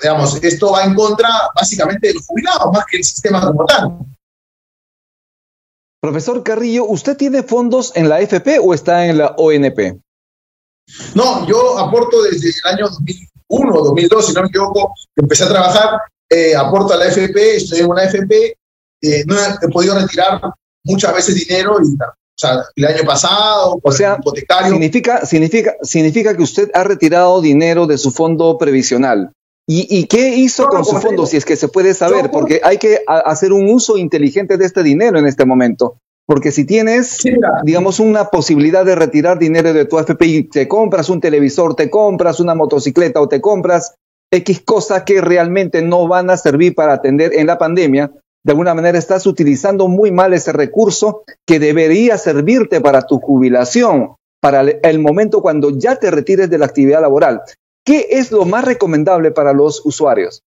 digamos, 0.00 0.42
esto 0.42 0.72
va 0.72 0.84
en 0.84 0.94
contra 0.94 1.28
básicamente 1.54 2.08
de 2.08 2.14
los 2.14 2.26
jubilados, 2.26 2.72
más 2.72 2.84
que 2.86 2.98
el 2.98 3.04
sistema 3.04 3.40
como 3.46 3.64
tal. 3.64 3.98
Profesor 6.00 6.42
Carrillo, 6.44 6.84
¿usted 6.84 7.16
tiene 7.16 7.42
fondos 7.42 7.92
en 7.96 8.08
la 8.08 8.20
FP 8.20 8.60
o 8.60 8.72
está 8.72 9.06
en 9.06 9.18
la 9.18 9.34
ONP? 9.36 9.98
No, 11.14 11.46
yo 11.46 11.78
aporto 11.78 12.22
desde 12.22 12.48
el 12.48 12.74
año 12.74 12.88
2001 12.88 13.74
o 13.74 13.84
2002, 13.84 14.26
si 14.26 14.32
no 14.32 14.42
me 14.42 14.48
equivoco, 14.48 14.94
empecé 15.16 15.44
a 15.44 15.48
trabajar, 15.48 15.98
eh, 16.30 16.54
aporto 16.54 16.94
a 16.94 16.98
la 16.98 17.06
FP, 17.06 17.56
estoy 17.56 17.80
en 17.80 17.90
una 17.90 18.04
FP, 18.04 18.56
eh, 19.02 19.24
no 19.26 19.34
he, 19.36 19.68
podido 19.68 19.98
retirar 19.98 20.40
muchas 20.84 21.14
veces 21.14 21.34
dinero 21.34 21.78
y 21.82 21.94
o 21.94 22.40
sea, 22.40 22.62
el 22.76 22.84
año 22.84 23.02
pasado, 23.04 23.80
o 23.82 23.90
sea, 23.92 24.16
hipotecario. 24.20 24.70
Significa, 24.70 25.26
significa, 25.26 25.74
significa 25.82 26.36
que 26.36 26.42
usted 26.44 26.70
ha 26.72 26.84
retirado 26.84 27.40
dinero 27.40 27.88
de 27.88 27.98
su 27.98 28.12
fondo 28.12 28.56
previsional. 28.56 29.32
¿Y, 29.70 30.06
qué 30.06 30.34
hizo 30.36 30.66
con 30.66 30.82
su 30.82 30.96
fondo, 30.96 31.26
si 31.26 31.36
es 31.36 31.44
que 31.44 31.54
se 31.54 31.68
puede 31.68 31.92
saber? 31.92 32.30
Porque 32.30 32.62
hay 32.64 32.78
que 32.78 33.00
hacer 33.06 33.52
un 33.52 33.68
uso 33.68 33.98
inteligente 33.98 34.56
de 34.56 34.64
este 34.64 34.82
dinero 34.82 35.18
en 35.18 35.26
este 35.26 35.44
momento. 35.44 35.98
Porque 36.24 36.52
si 36.52 36.64
tienes, 36.64 37.22
digamos, 37.64 38.00
una 38.00 38.30
posibilidad 38.30 38.86
de 38.86 38.94
retirar 38.94 39.38
dinero 39.38 39.74
de 39.74 39.84
tu 39.84 39.98
AFP 39.98 40.26
y 40.26 40.42
te 40.44 40.68
compras 40.68 41.10
un 41.10 41.20
televisor, 41.20 41.74
te 41.74 41.90
compras 41.90 42.40
una 42.40 42.54
motocicleta 42.54 43.20
o 43.20 43.28
te 43.28 43.42
compras 43.42 43.94
X 44.30 44.62
cosas 44.62 45.02
que 45.02 45.20
realmente 45.20 45.82
no 45.82 46.08
van 46.08 46.30
a 46.30 46.38
servir 46.38 46.74
para 46.74 46.94
atender 46.94 47.32
en 47.34 47.46
la 47.46 47.58
pandemia, 47.58 48.10
de 48.44 48.52
alguna 48.52 48.74
manera 48.74 48.98
estás 48.98 49.26
utilizando 49.26 49.88
muy 49.88 50.10
mal 50.10 50.32
ese 50.32 50.52
recurso 50.52 51.24
que 51.46 51.58
debería 51.58 52.16
servirte 52.16 52.80
para 52.80 53.02
tu 53.02 53.20
jubilación, 53.20 54.14
para 54.40 54.62
el 54.62 54.98
momento 55.00 55.42
cuando 55.42 55.70
ya 55.70 55.96
te 55.96 56.10
retires 56.10 56.48
de 56.48 56.58
la 56.58 56.66
actividad 56.66 57.02
laboral. 57.02 57.42
¿Qué 57.88 58.06
es 58.10 58.30
lo 58.30 58.44
más 58.44 58.66
recomendable 58.66 59.30
para 59.30 59.54
los 59.54 59.80
usuarios? 59.82 60.42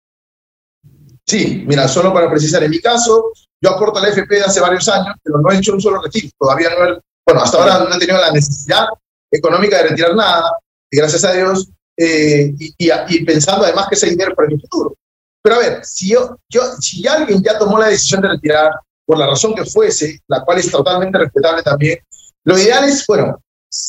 Sí, 1.25 1.63
mira, 1.65 1.87
solo 1.87 2.13
para 2.13 2.29
precisar, 2.29 2.63
en 2.63 2.69
mi 2.69 2.79
caso, 2.79 3.31
yo 3.59 3.71
aporto 3.71 3.97
a 3.97 4.03
la 4.03 4.09
FP 4.09 4.35
de 4.35 4.43
hace 4.43 4.59
varios 4.59 4.87
años, 4.87 5.15
pero 5.23 5.39
no 5.39 5.49
he 5.49 5.57
hecho 5.57 5.73
un 5.73 5.81
solo 5.81 5.99
retiro. 6.03 6.29
Todavía 6.37 6.69
no 6.69 6.85
he, 6.85 6.99
bueno, 7.25 7.41
hasta 7.41 7.57
ahora 7.57 7.79
no 7.79 7.95
he 7.95 7.97
tenido 7.97 8.19
la 8.19 8.31
necesidad 8.31 8.85
económica 9.31 9.77
de 9.77 9.89
retirar 9.89 10.15
nada, 10.15 10.51
y 10.91 10.97
gracias 10.97 11.23
a 11.23 11.33
Dios, 11.33 11.67
eh, 11.97 12.53
y, 12.59 13.25
pensando 13.25 13.65
además 13.65 13.87
que 13.89 13.95
ese 13.95 14.11
dinero 14.11 14.35
para 14.35 14.47
el 14.47 14.61
futuro. 14.61 14.95
Pero 15.41 15.55
a 15.55 15.59
ver, 15.59 15.83
si, 15.83 16.09
yo, 16.09 16.37
yo, 16.47 16.61
si 16.79 17.07
alguien 17.07 17.41
ya 17.41 17.57
tomó 17.57 17.79
la 17.79 17.87
decisión 17.87 18.21
de 18.21 18.27
retirar, 18.27 18.69
por 19.03 19.17
la 19.17 19.25
razón 19.25 19.55
que 19.55 19.65
fuese, 19.65 20.19
la 20.27 20.45
cual 20.45 20.59
es 20.59 20.69
totalmente 20.69 21.17
respetable 21.17 21.63
también, 21.63 21.97
lo 22.43 22.55
ideal 22.55 22.83
es, 22.83 23.03
bueno, 23.07 23.41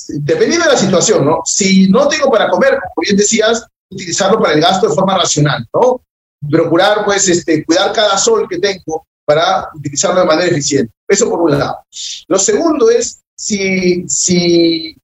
dependiendo 0.09 0.67
de 0.67 0.73
la 0.73 0.79
situación, 0.79 1.25
¿no? 1.25 1.43
Si 1.45 1.89
no 1.89 2.09
tengo 2.09 2.31
para 2.31 2.49
comer, 2.49 2.79
como 2.81 3.03
bien 3.03 3.17
decías, 3.17 3.67
utilizarlo 3.91 4.41
para 4.41 4.55
el 4.55 4.61
gasto 4.61 4.89
de 4.89 4.95
forma 4.95 5.19
racional, 5.19 5.67
¿no? 5.75 6.03
Procurar, 6.49 7.05
pues, 7.05 7.29
este, 7.29 7.65
cuidar 7.65 7.93
cada 7.93 8.17
sol 8.17 8.47
que 8.49 8.59
tengo 8.59 9.07
para 9.25 9.69
utilizarlo 9.75 10.21
de 10.21 10.27
manera 10.27 10.51
eficiente. 10.51 10.93
Eso 11.09 11.29
por 11.29 11.41
un 11.41 11.59
lado. 11.59 11.79
Lo 12.29 12.39
segundo 12.39 12.91
es, 12.91 13.23
si, 13.37 14.05
si, 14.09 14.97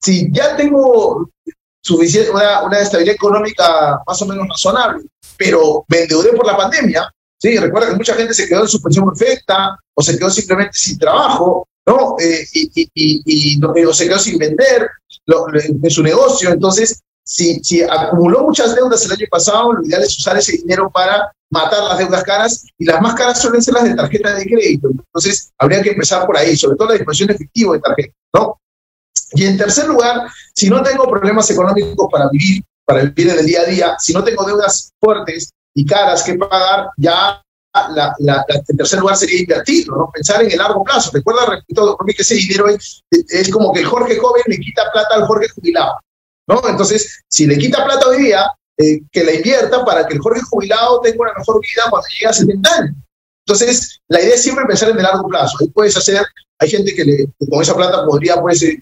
si 0.00 0.32
ya 0.32 0.56
tengo 0.56 1.30
suficiente, 1.80 2.30
una, 2.30 2.62
una 2.62 2.80
estabilidad 2.80 3.14
económica 3.14 4.00
más 4.06 4.20
o 4.22 4.26
menos 4.26 4.48
razonable, 4.48 5.04
pero 5.36 5.84
me 5.88 6.02
endeudé 6.02 6.32
por 6.32 6.46
la 6.46 6.56
pandemia, 6.56 7.12
¿sí? 7.38 7.56
Recuerda 7.58 7.90
que 7.90 7.96
mucha 7.96 8.14
gente 8.14 8.34
se 8.34 8.48
quedó 8.48 8.62
en 8.62 8.68
su 8.68 8.82
pensión 8.82 9.06
perfecta 9.06 9.78
o 9.94 10.02
se 10.02 10.18
quedó 10.18 10.30
simplemente 10.30 10.76
sin 10.76 10.98
trabajo, 10.98 11.68
¿no? 11.86 12.16
Eh, 12.18 12.46
y, 12.52 12.90
y, 12.94 13.22
y, 13.24 13.60
se 13.92 14.08
quedó 14.08 14.18
sin 14.18 14.38
vender 14.38 14.88
en 15.26 15.90
su 15.90 16.02
negocio. 16.02 16.50
Entonces, 16.50 17.00
si, 17.24 17.60
si 17.62 17.82
acumuló 17.82 18.44
muchas 18.44 18.74
deudas 18.74 19.04
el 19.04 19.12
año 19.12 19.26
pasado, 19.30 19.72
lo 19.72 19.84
ideal 19.84 20.02
es 20.02 20.16
usar 20.18 20.36
ese 20.36 20.58
dinero 20.58 20.90
para 20.90 21.32
matar 21.50 21.84
las 21.84 21.98
deudas 21.98 22.22
caras 22.24 22.64
y 22.78 22.84
las 22.84 23.00
más 23.00 23.14
caras 23.14 23.40
suelen 23.40 23.62
ser 23.62 23.74
las 23.74 23.84
de 23.84 23.94
tarjeta 23.94 24.34
de 24.34 24.44
crédito. 24.44 24.88
Entonces, 24.90 25.50
habría 25.58 25.82
que 25.82 25.90
empezar 25.90 26.26
por 26.26 26.36
ahí, 26.36 26.56
sobre 26.56 26.76
todo 26.76 26.88
la 26.88 26.94
disposición 26.94 27.30
efectiva 27.30 27.74
de 27.74 27.80
tarjeta, 27.80 28.14
¿no? 28.34 28.60
Y 29.32 29.44
en 29.44 29.56
tercer 29.56 29.86
lugar, 29.86 30.28
si 30.54 30.70
no 30.70 30.82
tengo 30.82 31.08
problemas 31.08 31.50
económicos 31.50 32.08
para 32.10 32.28
vivir, 32.30 32.62
para 32.84 33.02
vivir 33.02 33.30
en 33.30 33.38
el 33.40 33.46
día 33.46 33.60
a 33.62 33.64
día, 33.64 33.96
si 33.98 34.12
no 34.12 34.22
tengo 34.22 34.44
deudas 34.44 34.92
fuertes 35.00 35.50
y 35.74 35.84
caras 35.84 36.22
que 36.22 36.34
pagar, 36.34 36.90
ya 36.96 37.42
la, 37.94 38.14
la, 38.18 38.44
en 38.68 38.76
tercer 38.76 39.00
lugar 39.00 39.16
sería 39.16 39.40
invertirlo, 39.40 39.96
¿no? 39.96 40.10
pensar 40.12 40.42
en 40.42 40.50
el 40.50 40.58
largo 40.58 40.82
plazo. 40.84 41.10
Recuerda, 41.12 41.46
repito, 41.46 41.96
que 42.04 42.22
ese 42.22 42.34
dinero 42.34 42.68
es, 42.68 43.02
es, 43.10 43.50
como 43.50 43.72
que 43.72 43.80
el 43.80 43.86
Jorge 43.86 44.16
joven 44.18 44.42
le 44.46 44.58
quita 44.58 44.90
plata 44.92 45.14
al 45.14 45.26
Jorge 45.26 45.48
jubilado. 45.48 45.98
¿no? 46.48 46.60
Entonces, 46.68 47.22
si 47.28 47.46
le 47.46 47.58
quita 47.58 47.84
plata 47.84 48.08
hoy 48.08 48.22
día, 48.22 48.46
eh, 48.78 49.00
que 49.10 49.24
la 49.24 49.32
invierta 49.32 49.84
para 49.84 50.06
que 50.06 50.14
el 50.14 50.20
joven 50.20 50.42
jubilado 50.42 51.00
tenga 51.00 51.16
una 51.20 51.32
mejor 51.36 51.60
vida 51.60 51.84
cuando 51.88 52.06
llegue 52.08 52.26
a 52.26 52.32
70 52.32 52.74
años. 52.74 52.96
Entonces, 53.46 54.00
la 54.08 54.20
idea 54.20 54.34
es 54.34 54.42
siempre 54.42 54.64
pensar 54.66 54.90
en 54.90 54.96
el 54.96 55.02
largo 55.02 55.28
plazo. 55.28 55.56
Ahí 55.60 55.68
puedes 55.68 55.96
hacer, 55.96 56.20
hay 56.58 56.68
gente 56.68 56.94
que, 56.94 57.26
con 57.48 57.62
esa 57.62 57.74
plata 57.74 58.04
podría 58.04 58.40
pues, 58.40 58.62
eh, 58.62 58.78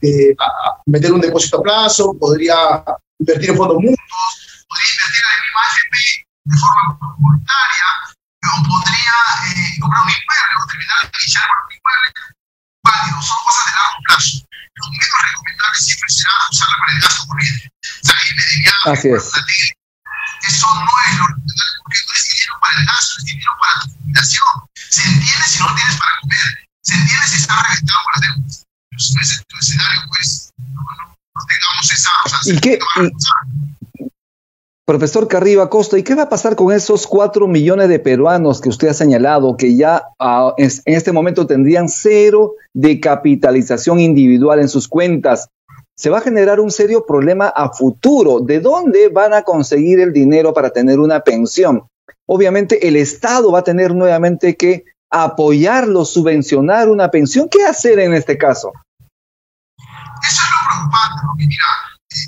meter 0.87 1.13
un 1.13 1.21
depósito 1.21 1.59
a 1.59 1.63
plazo, 1.63 2.15
podría 2.19 2.83
invertir 3.19 3.51
en 3.51 3.57
fondos 3.57 3.77
mutuos, 3.77 4.67
podría 4.69 4.91
invertir 4.95 5.23
en 5.29 5.55
AFP 5.61 6.25
de 6.45 6.57
forma 6.59 7.17
voluntaria, 7.19 7.89
o 8.49 8.63
podría 8.63 9.15
eh, 9.49 9.81
comprar 9.81 10.03
un 10.03 10.11
inmueble 10.11 10.55
o 10.61 10.67
terminar 10.67 10.99
de 11.03 11.11
iniciar 11.21 11.45
con 11.49 11.59
un 11.65 11.73
inmueble. 11.73 12.09
Válido, 12.85 13.23
son 13.23 13.39
cosas 13.45 13.65
de 13.67 13.73
largo 13.73 13.99
plazo. 14.05 14.37
Lo 14.75 14.91
menos 14.91 15.09
recomendable 15.31 15.79
siempre 15.81 16.09
será 16.11 16.33
usarla 16.51 16.77
para 16.79 16.93
el 16.93 17.01
gasto 17.01 17.27
corriente. 17.27 17.69
O 17.69 18.07
sea, 18.07 18.17
viaje, 18.61 18.91
Así 18.91 19.09
es. 19.09 19.33
Eso 20.45 20.67
no 20.75 20.93
es 21.09 21.17
lo 21.17 21.27
recomendable 21.27 21.77
porque 21.83 21.99
no 22.05 22.13
es 22.15 22.25
dinero 22.29 22.55
para 22.61 22.79
el 22.81 22.87
gasto, 22.87 23.15
es 23.19 23.25
dinero 23.25 23.53
para 23.61 23.81
tu 23.81 23.91
jubilación. 23.97 24.55
Se 24.91 25.03
entiende 25.09 25.47
si 25.49 25.59
no 25.59 25.75
tienes 25.75 25.97
para 25.97 26.21
comer, 26.21 26.69
se 26.83 26.95
entiende 26.95 27.27
si 27.27 27.37
estás 27.37 27.63
reventado 27.63 28.01
por 28.05 28.13
las 28.13 28.23
deudas. 28.23 28.65
Pero 28.91 29.01
si 29.01 29.15
no 29.15 29.21
es 29.23 29.43
tu 29.49 29.59
escenario, 29.59 30.03
pues 30.09 30.51
no, 30.59 30.83
no, 30.83 31.17
no 31.35 31.47
tengamos 31.47 31.91
esa. 31.91 32.11
O 32.25 32.29
sea, 32.29 32.39
¿Y 32.45 32.61
qué? 32.61 32.79
Y, 32.97 33.11
profesor 34.85 35.29
Carriba 35.29 35.71
Costa, 35.71 35.99
¿y 35.99 36.03
qué 36.03 36.15
va 36.15 36.25
a 36.25 36.29
pasar 36.29 36.57
con 36.57 36.73
esos 36.73 37.07
cuatro 37.07 37.49
millones 37.49 37.89
de 37.89 37.99
peruanos 37.99 38.61
que 38.61 38.69
usted 38.69 38.89
ha 38.89 38.95
señalado 38.95 39.57
que 39.57 39.77
ya 39.77 40.09
uh, 40.21 40.53
en, 40.59 40.71
este 40.85 41.13
momento 41.13 41.47
tendrían 41.47 41.89
cero 41.89 42.55
de 42.75 43.01
capitalización 43.01 44.01
individual 44.01 44.61
en 44.61 44.69
sus 44.69 44.89
cuentas? 44.89 45.49
se 45.97 46.11
va 46.11 46.19
a 46.19 46.23
generar 46.23 46.59
un 46.59 46.71
serio 46.71 47.07
problema 47.07 47.49
a 47.49 47.71
futuro. 47.71 48.41
¿De 48.41 48.59
dónde 48.61 49.09
van 49.09 49.33
a 49.33 49.43
conseguir 49.43 50.01
el 50.01 50.13
dinero 50.13 50.53
para 50.53 50.71
tener 50.71 50.99
una 50.99 51.21
pensión? 51.21 51.87
Obviamente 52.27 52.89
el 52.89 52.97
Estado 52.97 53.53
va 53.53 53.61
a 53.61 53.65
tener 53.65 53.95
nuevamente 53.95 54.57
que 54.57 54.85
apoyarlo, 55.11 56.05
subvencionar 56.05 56.89
una 56.89 57.11
pensión. 57.11 57.49
¿Qué 57.49 57.65
hacer 57.65 58.01
en 58.01 58.15
este 58.15 58.37
caso? 58.37 58.73
Eso 59.79 60.43
es 60.43 60.51
lo 60.51 60.69
preocupante, 60.69 61.23
porque 61.29 61.47
mira, 61.47 61.65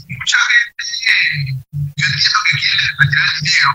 mucha 0.09 0.39
gente, 0.51 0.85
eh, 1.07 1.55
yo 1.97 2.07
entiendo 2.07 2.39
que 2.51 2.57
quiere 2.57 2.85
retirar 2.99 3.29
el 3.35 3.41
dinero, 3.43 3.71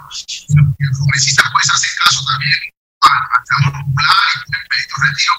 el 0.80 0.91
congresista 0.98 1.50
pues 1.51 1.70
hace 1.70 1.88
caso 2.03 2.24
también 2.25 2.58
al 3.01 3.44
clamor 3.48 3.74
popular 3.86 4.15
y 4.36 4.46
poner 4.46 4.68
pedir 4.68 4.88
retiro, 5.01 5.34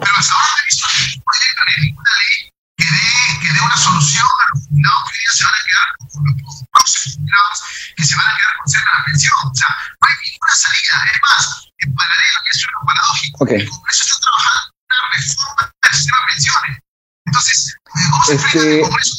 pero 0.00 0.16
hasta 0.16 0.32
ahora 0.34 0.46
no 0.46 0.56
he 0.56 0.64
visto 0.64 0.86
ningún 0.86 1.22
proyecto 1.24 1.62
ni 1.66 1.86
ninguna 1.86 2.10
ley 2.20 2.50
que 2.76 2.84
dé, 2.84 3.40
que 3.40 3.52
dé 3.52 3.60
una 3.60 3.76
solución 3.76 4.26
a 4.26 4.44
los 4.52 4.66
jubilados 4.66 5.02
que 5.04 5.12
hoy 5.12 5.18
día 5.18 5.32
se 5.32 5.44
van 5.44 5.54
a 5.54 5.64
quedar 5.64 5.88
con 5.96 6.24
los 6.26 6.64
próximos 6.72 7.14
jubilados 7.16 7.58
que 7.96 8.04
se 8.04 8.16
van 8.16 8.26
a 8.26 8.36
quedar 8.36 8.52
con 8.58 8.68
cerca 8.68 8.90
de 8.90 8.98
la 8.98 9.04
pensión. 9.06 9.34
O 9.44 9.54
sea, 9.54 9.70
no 9.70 10.04
hay 10.06 10.14
ninguna 10.20 10.54
salida. 10.54 10.96
Es 11.08 11.20
más, 11.24 11.42
en 11.78 11.94
paralelo, 11.94 12.38
que 12.44 12.50
eso 12.50 12.66
es 12.66 12.72
lo 12.76 12.86
paradójico, 12.86 13.44
okay. 13.44 13.60
el 13.60 13.68
Congreso 13.70 14.04
está 14.04 14.16
trabajando 14.20 14.74
en 14.76 14.96
una 15.00 15.16
reforma 15.16 15.72
del 15.82 15.92
sistema 15.96 16.18
de 16.20 16.26
pensiones. 16.26 16.74
Entonces, 17.26 17.76
¿cómo 17.84 18.24
se 18.24 18.34
este... 18.34 18.76
el 18.76 18.80
Congreso 18.82 19.16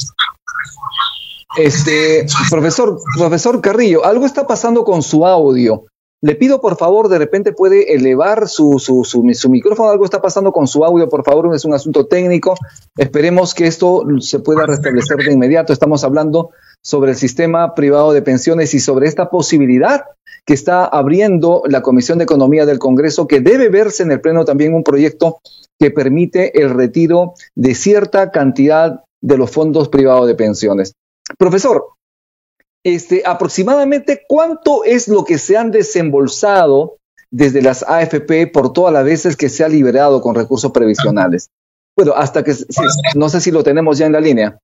Este, 1.58 2.25
profesor, 2.50 3.00
profesor 3.18 3.62
Carrillo, 3.62 4.06
algo 4.06 4.25
está 4.25 4.46
pasando 4.46 4.84
con 4.84 5.01
su 5.01 5.25
audio. 5.25 5.86
Le 6.22 6.36
pido 6.36 6.60
por 6.62 6.77
favor, 6.77 7.10
de 7.10 7.20
repente 7.20 7.51
puede 7.51 7.94
elevar 7.94 8.48
su, 8.48 8.80
su, 8.80 9.04
su, 9.04 9.24
su, 9.34 9.50
micrófono, 9.50 9.89
algo 9.89 10.04
está 10.04 10.20
pasando 10.20 10.51
con 10.51 10.68
su 10.68 10.84
audio, 10.84 11.10
por 11.10 11.24
favor, 11.24 11.54
es 11.54 11.63
un 11.63 11.74
asunto 11.74 12.08
técnico. 12.08 12.56
Esperemos 12.98 13.54
que 13.54 13.68
esto 13.68 14.04
se 14.20 14.39
pueda 14.39 14.66
restablecer 14.66 15.18
de 15.18 15.34
inmediato. 15.34 15.74
Estamos 15.74 16.04
hablando 16.04 16.50
sobre 16.82 17.12
el 17.12 17.18
sistema 17.18 17.75
privado 17.75 18.13
de 18.13 18.24
pensiones 18.24 18.74
y 18.74 18.80
sobre 18.80 19.08
esta 19.08 19.30
posibilidad 19.30 20.06
que 20.46 20.54
está 20.54 20.86
abriendo 20.86 21.62
la 21.68 21.82
Comisión 21.82 22.18
de 22.18 22.24
Economía 22.24 22.66
del 22.66 22.80
Congreso, 22.80 23.27
que 23.27 23.42
debe 23.42 23.70
verse 23.70 24.04
en 24.04 24.12
el 24.12 24.22
Pleno 24.22 24.46
también 24.46 24.74
un 24.74 24.84
proyecto 24.84 25.39
que 25.80 25.92
permite 25.92 26.60
el 26.60 26.72
retiro 26.72 27.34
de 27.56 27.75
cierta 27.75 28.32
cantidad 28.32 29.04
de 29.22 29.38
los 29.38 29.52
fondos 29.52 29.90
privados 29.90 30.28
de 30.28 30.36
pensiones. 30.36 30.94
Profesor, 31.38 31.86
este, 32.84 33.24
aproximadamente 33.26 34.24
cuánto 34.28 34.84
es 34.84 35.08
lo 35.08 35.26
que 35.26 35.38
se 35.38 35.58
han 35.58 35.72
desembolsado 35.72 36.98
desde 37.30 37.62
las 37.62 37.84
AFP 37.84 38.48
por 38.48 38.72
todas 38.72 38.94
las 38.94 39.04
veces 39.04 39.36
que 39.36 39.50
se 39.50 39.64
ha 39.64 39.68
liberado 39.68 40.22
con 40.22 40.36
recursos 40.36 40.72
previsionales. 40.72 41.50
Bueno, 41.98 42.14
hasta 42.16 42.44
que, 42.44 42.54
no 43.16 43.28
sé 43.28 43.42
si 43.42 43.52
lo 43.52 43.64
tenemos 43.64 43.98
ya 43.98 44.06
en 44.06 44.14
la 44.14 44.22
línea. 44.22 44.60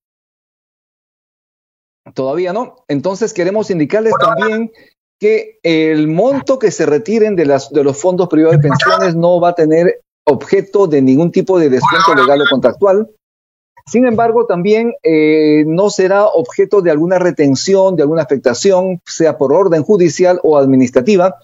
Todavía 2.13 2.53
no. 2.53 2.75
Entonces 2.87 3.33
queremos 3.33 3.71
indicarles 3.71 4.13
también 4.19 4.71
que 5.19 5.59
el 5.63 6.07
monto 6.07 6.59
que 6.59 6.69
se 6.69 6.85
retiren 6.85 7.35
de, 7.35 7.45
las, 7.45 7.71
de 7.71 7.83
los 7.83 7.99
fondos 7.99 8.27
privados 8.27 8.57
de 8.57 8.69
pensiones 8.69 9.15
no 9.15 9.39
va 9.39 9.49
a 9.49 9.55
tener 9.55 10.01
objeto 10.25 10.85
de 10.87 11.01
ningún 11.01 11.31
tipo 11.31 11.57
de 11.57 11.69
descuento 11.69 12.13
legal 12.13 12.41
o 12.41 12.45
contractual. 12.49 13.09
Sin 13.85 14.05
embargo, 14.05 14.45
también 14.45 14.93
eh, 15.03 15.63
no 15.67 15.89
será 15.89 16.25
objeto 16.25 16.81
de 16.81 16.91
alguna 16.91 17.19
retención, 17.19 17.95
de 17.95 18.03
alguna 18.03 18.23
afectación, 18.23 19.01
sea 19.05 19.37
por 19.37 19.51
orden 19.53 19.83
judicial 19.83 20.39
o 20.43 20.57
administrativa. 20.57 21.35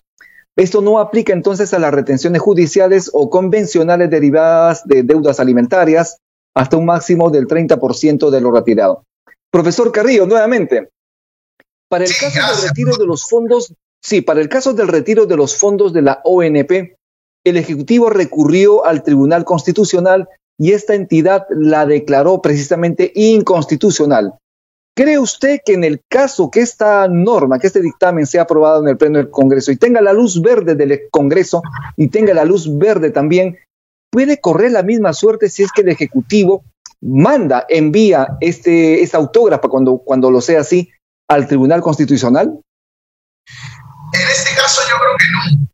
Esto 0.55 0.81
no 0.81 1.00
aplica 1.00 1.34
entonces 1.34 1.74
a 1.74 1.79
las 1.79 1.93
retenciones 1.93 2.41
judiciales 2.41 3.10
o 3.13 3.29
convencionales 3.29 4.10
derivadas 4.10 4.86
de 4.86 5.03
deudas 5.03 5.39
alimentarias 5.39 6.17
hasta 6.55 6.77
un 6.77 6.86
máximo 6.86 7.29
del 7.29 7.48
30% 7.48 8.29
de 8.29 8.41
lo 8.41 8.51
retirado. 8.51 9.03
Profesor 9.51 9.91
Carrillo, 9.91 10.25
nuevamente, 10.25 10.89
para 11.89 12.05
el 12.05 12.12
caso 12.12 12.39
del 12.39 12.67
retiro 12.67 12.96
de 12.98 13.05
los 13.05 13.27
fondos, 13.27 13.74
sí, 14.01 14.22
para 14.22 14.41
el 14.41 14.50
caso 14.50 14.74
del 14.74 14.88
retiro 14.88 15.25
de 15.25 15.36
los 15.36 15.58
fondos 15.58 15.91
de 15.91 16.03
la 16.03 16.22
ONP, 16.24 16.96
el 17.46 17.58
Ejecutivo 17.58 18.10
recurrió 18.10 18.86
al 18.86 19.03
Tribunal 19.03 19.43
Constitucional 19.46 20.27
y 20.60 20.74
esta 20.74 20.94
entidad 20.94 21.48
la 21.50 21.86
declaró 21.86 22.42
precisamente 22.42 23.12
inconstitucional. 23.16 24.34
¿Cree 24.96 25.18
usted 25.18 25.62
que 25.66 25.74
en 25.74 25.86
el 25.86 26.01
caso 26.10 26.51
que 26.51 26.60
esta 26.60 27.08
norma, 27.08 27.58
que 27.58 27.68
este 27.68 27.82
dictamen 27.82 28.28
sea 28.28 28.42
aprobado 28.42 28.84
en 28.84 28.89
el 28.89 28.98
Pleno 28.98 29.18
del 29.18 29.30
Congreso 29.30 29.72
y 29.72 29.78
tenga 29.78 30.01
la 30.01 30.12
luz 30.12 30.42
verde 30.42 30.75
del 30.75 31.10
Congreso 31.10 31.63
y 31.96 32.10
tenga 32.10 32.34
la 32.34 32.44
luz 32.44 32.78
verde 32.78 33.10
también, 33.10 33.58
puede 34.12 34.42
correr 34.42 34.74
la 34.74 34.84
misma 34.84 35.13
suerte 35.13 35.50
si 35.50 35.63
es 35.63 35.72
que 35.72 35.82
el 35.82 35.89
Ejecutivo 35.89 36.63
manda, 37.01 37.66
envía 37.70 38.38
este, 38.42 39.01
esta 39.01 39.18
autógrafa 39.18 39.70
cuando, 39.70 40.00
cuando 40.00 40.30
lo 40.30 40.42
sea 40.42 40.60
así 40.60 40.92
al 41.30 41.48
Tribunal 41.48 41.82
Constitucional? 41.82 42.60
En 44.13 44.30
este 44.30 44.56
caso 44.56 44.82
yo 44.89 44.98
creo 44.98 45.16
que 45.18 45.60
no. 45.62 45.70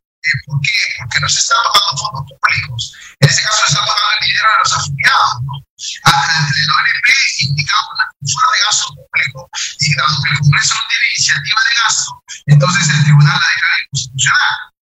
¿Por 0.46 0.60
qué? 0.60 0.78
Porque 0.98 1.20
no 1.20 1.28
se 1.28 1.38
están 1.38 1.58
tocando 1.64 1.96
fondos 1.96 2.24
públicos. 2.26 2.94
En 3.20 3.28
este 3.28 3.42
caso 3.42 3.58
se 3.62 3.68
está 3.72 3.80
tocando 3.86 4.12
el 4.20 4.26
dinero 4.26 4.48
de 4.50 4.58
los 4.58 4.72
afiliados. 4.72 5.42
¿no? 5.42 5.54
El 5.76 6.70
ONP 6.70 7.08
indicaba 7.40 8.12
un 8.20 8.28
fuerte 8.28 8.64
gasto 8.64 8.94
público 8.96 9.50
y 9.80 9.94
dado 9.94 10.16
el 10.24 10.38
Congreso 10.38 10.74
no 10.74 10.80
tiene 10.88 11.06
iniciativa 11.14 11.60
de 11.68 11.74
gasto, 11.82 12.24
entonces 12.46 12.88
el 12.88 13.02
tribunal 13.04 13.36
la 13.36 13.46
declara 13.46 13.82
inconstitucional. 13.84 14.54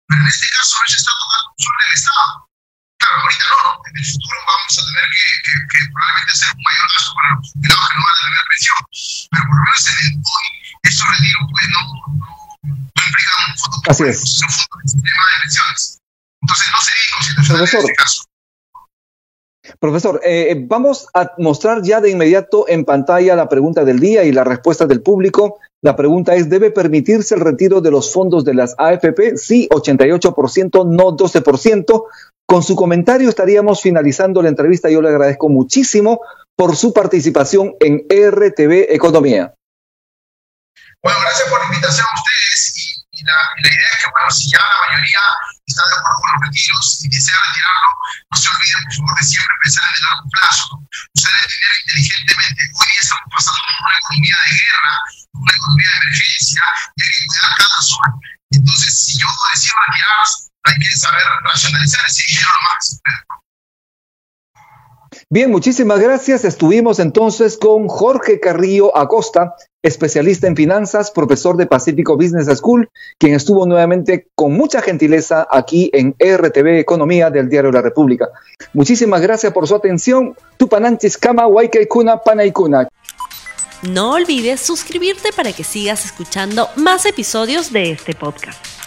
Pero 0.07 0.22
en 0.22 0.27
este 0.27 0.48
caso 0.53 0.77
no 0.77 0.88
se 0.88 0.98
está 0.98 1.12
tocando 1.17 1.50
solo 1.57 1.77
el 1.88 1.93
Estado. 1.98 2.34
Claro, 2.98 3.22
ahorita 3.22 3.46
¿no? 3.50 3.81
En 3.89 3.98
el 3.98 4.05
futuro 4.05 4.38
vamos 4.48 4.74
a 4.77 4.81
tener 4.86 5.07
que, 5.10 5.25
que, 5.43 5.53
que 5.67 5.79
probablemente 5.91 6.31
hacer 6.31 6.50
un 6.53 6.63
mayor 6.63 6.88
gasto 6.93 7.12
para 7.17 7.29
los 7.36 7.51
jubilados 7.51 7.89
que 7.89 7.96
no 7.98 8.03
van 8.05 8.13
a 8.13 8.22
tener 8.22 8.46
pensión. 8.48 8.81
Pero 9.31 9.43
por 9.48 9.55
lo 9.57 9.63
menos 9.65 9.88
en 9.88 9.98
el 9.98 10.13
Así 13.88 14.03
es. 14.03 14.20
sistema 14.20 15.24
de. 15.44 15.98
Entonces 16.41 16.67
no 16.72 16.82
sería 16.82 17.03
inconstitucional 17.10 17.60
Profesor. 17.60 17.79
en 17.79 17.86
este 17.86 17.96
caso. 17.96 18.24
Profesor, 19.79 20.22
eh, 20.24 20.56
vamos 20.65 21.08
a 21.13 21.34
mostrar 21.38 21.82
ya 21.82 22.00
de 22.00 22.10
inmediato 22.10 22.65
en 22.70 22.86
pantalla 22.86 23.36
la 23.36 23.50
pregunta 23.50 23.84
del 23.84 24.00
día 24.00 24.24
y 24.24 24.32
la 24.32 24.44
respuesta 24.44 24.86
del 24.86 25.01
público. 25.01 25.60
La 25.82 25.96
pregunta 25.96 26.36
es, 26.36 26.50
¿debe 26.50 26.72
permitirse 26.72 27.36
el 27.36 27.41
retiro 27.41 27.82
de 27.82 27.91
los 27.91 28.13
fondos 28.13 28.46
de 28.46 28.53
las 28.53 28.75
AFP? 28.77 29.38
Sí, 29.38 29.67
88%, 29.70 30.88
no 30.88 31.17
12%. 31.17 32.03
Con 32.46 32.63
su 32.63 32.75
comentario 32.75 33.27
estaríamos 33.27 33.82
finalizando 33.82 34.41
la 34.41 34.50
entrevista. 34.50 34.89
Yo 34.89 35.01
le 35.01 35.10
agradezco 35.10 35.50
muchísimo 35.50 36.22
por 36.56 36.75
su 36.75 36.94
participación 36.94 37.75
en 37.79 38.06
RTV 38.10 38.94
Economía. 38.94 39.53
Bueno, 41.03 41.20
gracias 41.22 41.50
por 41.50 41.60
la 41.60 41.65
invitación 41.65 42.06
a 42.10 42.20
ustedes 42.20 42.46
la, 43.27 43.39
la, 43.60 43.67
idea 43.67 43.89
es 43.91 43.98
que, 44.00 44.10
bueno, 44.12 44.31
si 44.31 44.50
ya 44.50 44.60
la 44.60 44.88
mayoría 44.88 45.24
está 45.67 45.84
de 45.84 45.96
acuerdo 46.00 46.19
con 46.22 46.31
los 46.31 46.41
retiros 46.48 46.86
y 47.03 47.10
desea 47.10 47.36
retirarlo, 47.36 47.89
no 48.31 48.38
se 48.38 48.48
olviden, 48.48 48.84
por 48.88 48.93
favor, 48.96 49.15
de 49.19 49.24
siempre 49.24 49.53
pensar 49.63 49.84
en 49.84 49.96
el 49.96 50.03
largo 50.07 50.29
plazo, 50.31 50.65
el 50.88 51.50
dinero 51.51 51.75
inteligentemente. 51.84 52.62
Hoy 52.72 52.88
día 52.88 53.03
estamos 53.03 53.27
pasando 53.36 53.60
por 53.67 53.75
una 53.84 53.98
economía 54.00 54.38
de 54.48 54.51
guerra, 54.55 54.93
una 55.34 55.53
economía 55.55 55.89
de 55.91 55.98
emergencia 56.07 56.63
y 56.96 57.00
hay 57.03 57.12
que 57.12 57.25
cuidar 57.27 57.51
cada 57.57 57.81
sol. 57.84 58.10
Entonces, 58.51 58.91
si 58.96 59.19
yo 59.19 59.27
decido 59.53 59.75
retirar, 59.88 60.24
hay 60.63 60.75
que 60.79 60.91
saber 60.96 61.25
racionalizar 61.43 62.05
ese 62.07 62.24
dinero 62.31 62.48
lo 62.48 62.62
máximo. 62.72 63.01
Bien, 65.29 65.51
muchísimas 65.51 66.00
gracias. 66.00 66.46
Estuvimos 66.46 67.00
entonces 67.00 67.57
con 67.57 67.89
Jorge 67.89 68.39
Carrillo 68.39 68.96
Acosta, 68.98 69.55
especialista 69.84 70.48
en 70.48 70.55
finanzas, 70.55 71.12
profesor 71.12 71.57
de 71.57 71.65
Pacífico 71.65 72.15
Business 72.15 72.48
School, 72.57 72.89
quien 73.17 73.34
estuvo 73.34 73.65
nuevamente 73.65 74.29
con 74.36 74.53
mucha 74.53 74.81
gentileza 74.81 75.46
aquí 75.51 75.89
en 75.91 76.15
RTV 76.17 76.79
Economía 76.79 77.29
del 77.29 77.50
Diario 77.50 77.74
La 77.74 77.81
República. 77.81 78.29
Muchísimas 78.72 79.19
gracias 79.19 79.51
por 79.51 79.67
su 79.67 79.75
atención. 79.75 80.34
Tupananchis 80.55 81.17
Kama, 81.17 81.46
Kuna, 81.89 82.24
Panaikuna. 82.24 82.88
No 83.84 84.13
olvides 84.13 84.62
suscribirte 84.62 85.34
para 85.36 85.51
que 85.51 85.65
sigas 85.65 86.05
escuchando 86.05 86.69
más 86.77 87.05
episodios 87.05 87.74
de 87.74 87.91
este 87.91 88.15
podcast. 88.15 88.87